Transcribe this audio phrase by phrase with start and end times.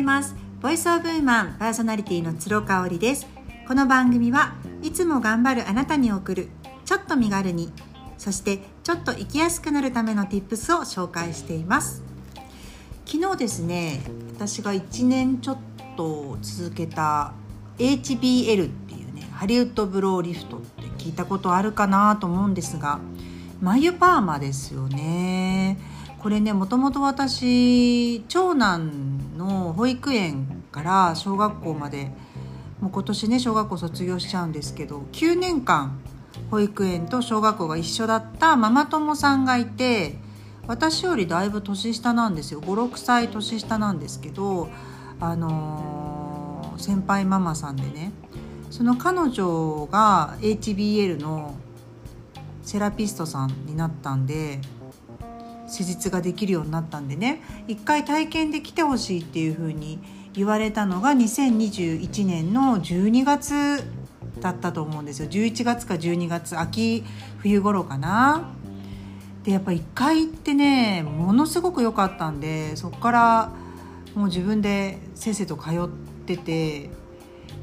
[0.00, 0.34] います。
[0.62, 3.26] ボイスオブウーマンパーソナリティの鶴香織です。
[3.68, 6.48] この番組はいつも頑張るあなたに送る
[6.86, 7.70] ちょっと身軽に
[8.16, 12.02] そしてちょっと生きやすくなるための tips を紹介しています。
[13.04, 14.00] 昨日ですね
[14.34, 15.58] 私が1年ちょっ
[15.98, 17.34] と続けた
[17.76, 23.00] HBL っていうねハリウッドブローリフトって聞いたことあるかなと思うんですが
[23.60, 25.76] 眉パーマですよね。
[26.20, 32.10] これねもともと私長男の保育園から小学校まで
[32.80, 35.98] もう今年ね小学校卒業しちゃうんですけど9年間
[36.50, 40.18] 保育園と小学校が一緒だったママ友さんがいて
[40.66, 42.60] 私よりだいぶ年下なんですよ。
[42.60, 44.68] 56歳年下なんですけど
[45.20, 48.12] あのー、先輩ママさんでね
[48.70, 51.54] その彼女が HBL の
[52.62, 54.60] セラピストさんになったんで
[55.70, 59.98] 施術ができるようになったんでね一回体験で来てほしいっていう風に
[60.34, 63.82] 言われたのが2021年の12月
[64.40, 67.04] だったと思うんですよ11月か12月秋
[67.38, 68.54] 冬頃かな。
[69.44, 73.52] でやっぱ1回行ってねものすごく良かったんでそこから
[74.14, 75.88] もう自分で先生と通っ
[76.26, 76.90] てて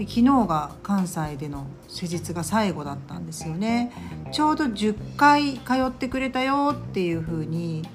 [0.00, 3.92] 昨日が関西での施術が最後だったんですよね。
[4.32, 7.88] ちょうど10回通ってくれたよっていうふうに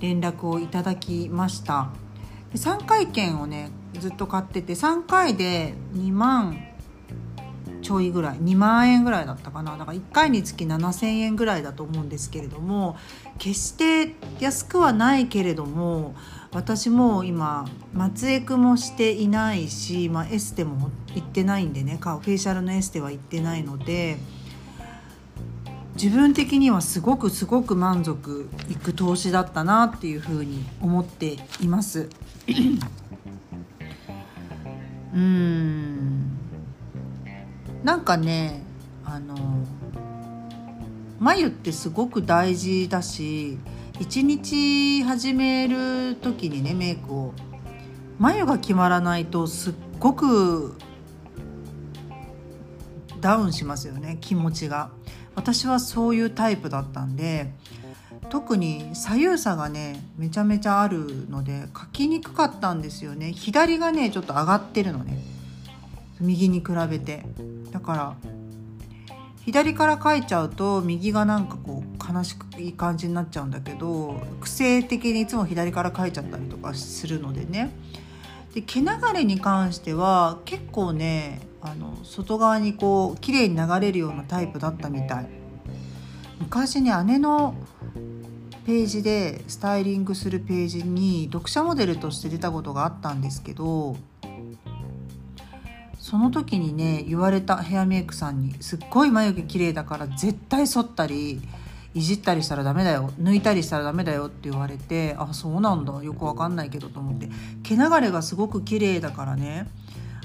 [0.00, 1.88] 連絡をいただきました。
[2.52, 6.67] で3回券をねずっと買ってて3回で2万
[7.88, 12.98] ちょいぐらい2万円ぐらいだったかなだから1回につき7,000円ぐらいだと思うんですけれども
[13.38, 16.14] 決して安くはないけれども
[16.52, 24.18] 私も今松江区もしていないし、まあ、エステも行ってないんでねフェイシャルのエステは行ってないので
[25.94, 32.10] 自分的にはすごくすごく満足いく投資だったなっていうふうに思っています。
[35.14, 35.97] うん
[37.82, 38.62] なんかね
[39.04, 39.36] あの
[41.18, 43.58] 眉ってすごく大事だし
[44.00, 47.34] 一日始める時にねメイクを
[48.18, 50.76] 眉が決まらないとすっごく
[53.20, 54.90] ダウンしますよね気持ちが。
[55.34, 57.52] 私はそういうタイプだったんで
[58.28, 63.32] 特に左右差がねめちゃめちゃあるので描きにくかったんですよね。
[63.32, 65.16] 左がねちょっと上がってるのね。
[66.20, 67.24] 右に比べて。
[67.70, 68.16] だから
[69.44, 77.70] 左から描いちゃうと右がなんかこう悲しくいい感じになっちゃうんだけど癖的にいつも左から描いちゃったりとかするのでね。
[78.54, 85.28] で毛流れに関しては結構ねあの外側にこう綺麗に流れるようなタイプだったみたい。
[86.40, 87.54] 昔に姉の
[88.64, 93.96] ページでスタイリングするページに読者モデルとして出たことがあったんですけど
[96.08, 101.42] その時にね言われたヘアメイクさんにすっごい眉毛綺麗だから絶対剃ったり
[101.92, 107.28] いじったりしたらダメだよ抜いたりしたらダメだよって言われてあそうなんだよくわかんないけどと思って。
[107.62, 109.68] 毛流れがすごく綺麗だからね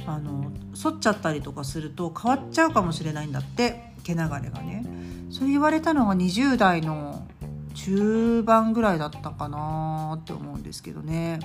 [0.05, 4.85] あの剃っちゃったりとかすると変わっちゃうかもしれないんだって毛流れがね。
[5.31, 7.27] それ言われたのが20代の
[7.73, 11.41] 中盤ぐらいだったかなって思うんですけどね。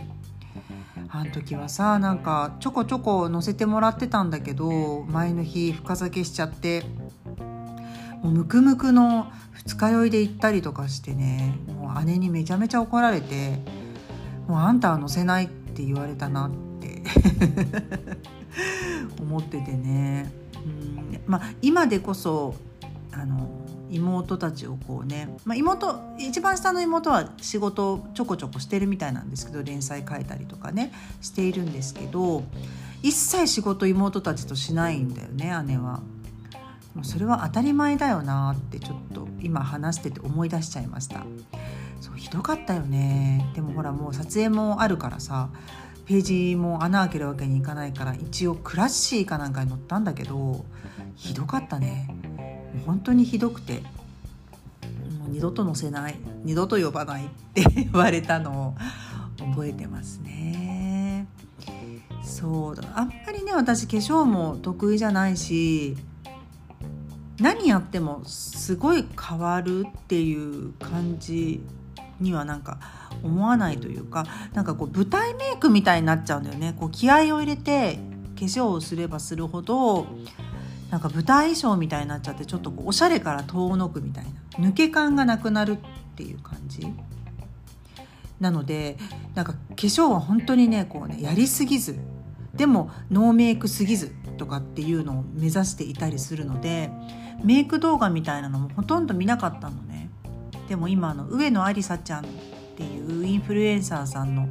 [1.10, 6.84] あの時はさなんかちょこちょこ乗せてもらってたんだけど前の日深酒しちゃって
[8.22, 13.58] もうムクムクの二日酔いで行ったりとかしてねもう姉にめちゃめちゃ怒られて
[14.48, 17.02] 「もうあんたは乗せない」って言われたなって
[19.20, 20.30] 思っててね。
[20.64, 21.20] うん。
[21.26, 22.54] まあ今でこそ
[23.12, 23.48] あの
[23.90, 32.44] 妹たちをこうね、まあ、妹一番下の妹は仕事をちょこちょこしてるみたいなんですけど連載書いたりとかねしているんですけど
[33.02, 36.00] 一切仕事妹たちとしないんだよね姉は。
[36.94, 41.24] もうそれは当たり前だよなってちょっと今話してて思い出しちゃいました。
[42.00, 43.46] そうひどかったよね。
[43.54, 45.48] でもほらもう撮影もあるからさ
[46.06, 50.64] ページも穴開けるわけにいかないから一応クラッシーかなんかに載ったんだけど
[51.14, 52.14] ひどかったね。
[52.86, 53.80] 本当にひどくて
[55.20, 58.74] もう二度と載せない二度と呼ばないって言われたの
[59.40, 61.26] を覚えてますね。
[62.22, 62.82] そうだ。
[62.94, 65.96] あんまりね私化粧も得意じゃないし
[67.40, 71.60] 何やってもすごい変わるっていう感じ
[72.20, 72.78] にはなんか
[73.22, 76.74] 思わないというかなんかこう舞台メイクみたいになっちゃうんだよね。
[76.78, 77.98] こう気合を入れて
[78.36, 80.06] 化粧をすればするほど
[80.90, 84.24] なんか舞台衣装みたいになっちゃってちょっとこうおしゃれから遠のくみたい
[84.58, 85.78] な抜け感がなくなるっ
[86.16, 86.86] ていう感じ。
[88.40, 88.96] なので
[89.34, 91.98] なんか化粧は本当にねこうねやりすぎず。
[92.54, 96.90] でもノーメイクすぎずとかっていうのを目指していたりするので
[97.44, 100.10] メイク動画みたいなのもほとんど見なかったのね。
[100.68, 102.28] でも今の上野ありさちゃんっ
[102.76, 104.48] ていうインフルエンサーさんの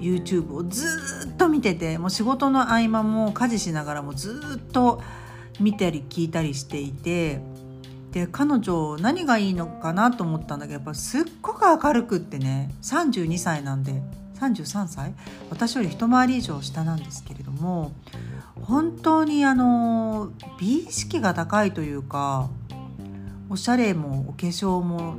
[0.00, 5.02] YouTube をずっと見ててもう仕事の合間も家事しながらもずっと
[5.62, 7.40] 見たり聞いたりしていて
[8.12, 14.02] で彼女何がいいのかなと思ったんだけどやっぱすっごく明るくってね32歳なんで
[14.38, 15.14] 33歳？
[15.50, 17.92] 私より一回り以上下なんですけれども
[18.60, 22.50] 本当にあの美意識が高いというか
[23.48, 25.16] おしゃれもお化粧も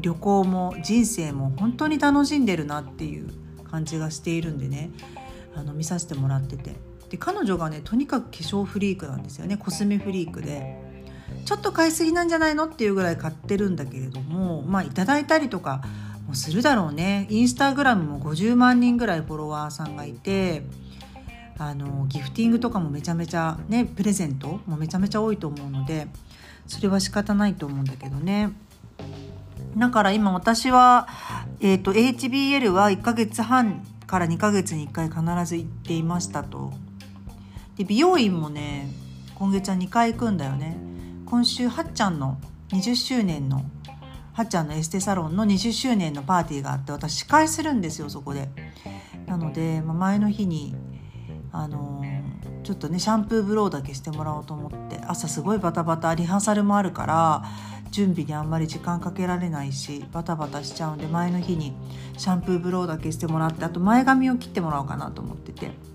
[0.00, 3.30] 旅行も人生も本当に楽しんでるなっていう
[3.70, 4.90] 感じがしているんでね
[5.54, 6.91] あの見させてもらってて。
[7.12, 9.58] で彼女がねとにかく化粧フリークなんですよね。
[9.58, 10.90] コスメフリークで。
[11.44, 15.82] ちょっと買いすぎなんじゃないのっていうぐらい買ってるんだけれどもまあいただいたりとか
[16.26, 17.26] もするだろうね。
[17.28, 20.62] インスタグラムも50万人ぐらいフォロワーさんがいて
[21.58, 26.06] あのギフティングとかもめちゃめちゃねプレゼントもめちゃめちゃ多いと思うので
[26.66, 28.52] それは仕方ないと思うんだけどね。
[29.76, 31.08] だから今私は、
[31.60, 36.72] えーと、HBL は1ヶ月半から2ヶ月に1回必ず行っていましたと。
[37.76, 38.88] で美容院もね
[39.34, 40.76] 今月は2回行くんだよね。
[41.26, 42.38] 今週はっちゃんの
[42.68, 43.64] 20周年の
[44.34, 48.50] はっちゃんのエステサロンの20周年のパーティーがあって私司会するんですよそこで。
[49.26, 50.74] なので、まあ、前の日に
[51.50, 57.42] あのー、ちょっとねシャンプーブローだけしてもらおうと思って朝すごいバタバタリハーサルもあるから
[57.90, 61.74] 準備にあんまり時間かけられないしバタバタしちゃうんで前の日に
[62.16, 65.91] シャンプーブローだけしてもらってあと前髪を切ってもらおうかなと思ってて。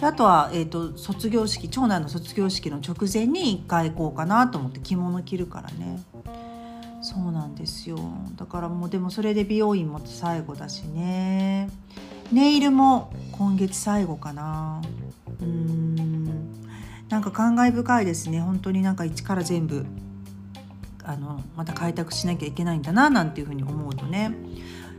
[0.00, 6.02] であとは、えーと、卒業式長男の卒業式の直前に1回行こうかなと思って着物着るからね。
[7.00, 7.98] そうなんですよ。
[8.36, 11.68] だからもうでもそれで美容院も最後だしね。
[12.30, 14.82] ネイルも今月最後かな。
[15.40, 16.52] うん。
[17.08, 18.40] なんか感慨深いですね。
[18.40, 19.84] 本当になんか一から全部
[21.02, 24.32] あのまた開拓しなきゃいけないんだななんていうふうに思うとね。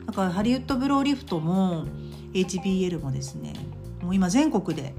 [0.07, 1.85] だからハリウッドブローリフトも
[2.33, 3.53] HBL もですね
[4.01, 4.93] もう今全国で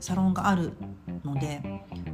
[0.00, 0.72] サロンがある
[1.24, 1.62] ので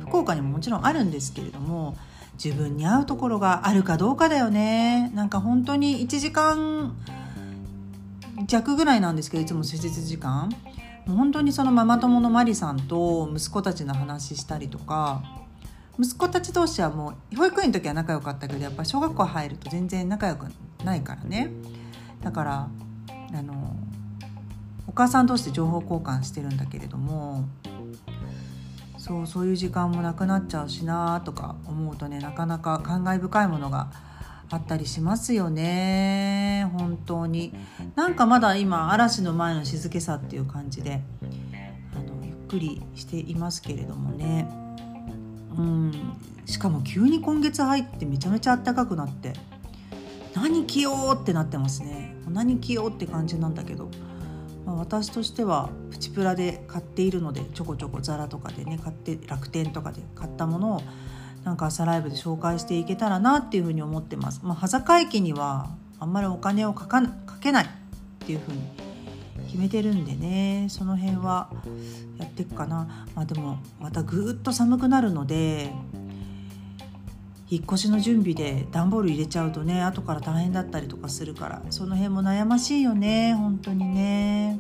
[0.01, 1.97] 福岡にももちろんあるんですけれども
[2.43, 5.11] 自分に合うところがあるかどうかだよね。
[5.15, 6.97] なんか本当に1時間
[8.47, 10.51] 弱ぐらいなんですけどいつも施術時間。
[11.07, 15.23] もう本当にそのママ友のマリさんと息子たちの話したりとか
[15.99, 20.47] 息子たち同士はもう保育園の時は仲良かったけどやっぱ小学校入ると全然仲良く
[20.85, 21.51] ないからね。
[22.23, 22.69] だから
[23.33, 23.75] あの
[24.99, 27.45] 母さん同士で情報交換してるんだけれども
[28.97, 33.93] そうそういう時間もなくなっちゃうしなとか思うとねなかなか感慨深いものが
[34.51, 36.71] あったりしますよね。
[36.73, 37.53] 本当に。
[37.97, 41.03] なんかまだ今嵐の前の静けさっていう感じで
[41.95, 44.49] あのゆっくりしていますけれどもね。
[45.57, 45.93] うん。
[46.47, 49.35] しかも急に今月入ってめちゃめちゃ暖かくなって
[50.35, 52.17] 何着ようってなってますね。
[52.29, 53.91] 何着ようって感じなんだけど、
[54.69, 60.83] ま、私としてはプチプラで買っているのでちょこちょこザラとかでね買って楽天とかで買ったものを
[61.45, 64.41] なんか朝ライブで紹介していけたらなっていうふうに思ってます。
[64.43, 67.69] まあ、羽坂駅にはあんまりお金をかかかけないっ
[68.27, 68.61] ていうふうに
[69.47, 71.51] 決めてるんでねその辺は
[72.19, 75.73] やっていくかな、まあ、でもまたぐっと寒くなるので
[77.51, 84.59] 引っ越しの準備で段ボール入れちゃうとね後から大変だったりとかするからその辺も悩ましいよね本当にね。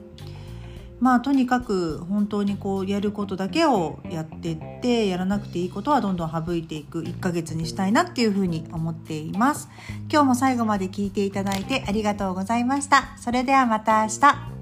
[1.00, 9.68] まあとにかく本当にこうやることだけをやってってやらなくていいことはどんどん省いていく1ヶ月にしたいなっていうふうに思っています。
[10.11, 13.16] 今日も最後まで聞いていただいてありがとうございました。
[13.16, 14.58] それではまた明日。